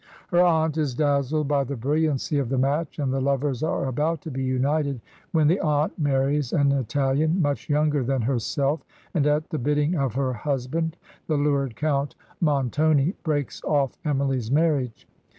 Her 0.29 0.41
aunt 0.41 0.77
is 0.79 0.95
dazzled 0.95 1.47
by 1.47 1.63
the 1.63 1.75
brilliancy 1.75 2.39
of 2.39 2.49
the 2.49 2.57
match, 2.57 2.97
and 2.97 3.13
the 3.13 3.21
lovers 3.21 3.61
are 3.61 3.85
about 3.85 4.19
to 4.21 4.31
be 4.31 4.41
united, 4.41 4.99
when 5.31 5.47
the 5.47 5.59
aunt 5.59 5.99
marries 5.99 6.53
an 6.53 6.71
Italian, 6.71 7.39
much 7.39 7.69
younger 7.69 8.03
than 8.03 8.23
herself, 8.23 8.81
and 9.13 9.27
at 9.27 9.47
the 9.51 9.59
bidding 9.59 9.93
of 9.93 10.15
her 10.15 10.33
husband, 10.33 10.97
the 11.27 11.37
lurid 11.37 11.75
Count 11.75 12.15
Mon 12.39 12.71
toni, 12.71 13.13
breaks 13.23 13.61
oflf 13.61 13.91
Emily's 14.03 14.49
marriage. 14.49 15.07